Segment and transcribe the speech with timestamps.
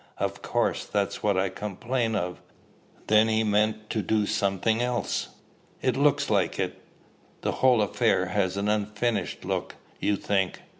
[0.17, 0.85] "Of course.
[0.85, 2.41] That's what I complain of."
[3.05, 5.27] "Then he meant to do something else?"
[5.79, 6.81] "It looks like it."
[7.41, 10.61] "The whole affair has an unfinished look, you think?"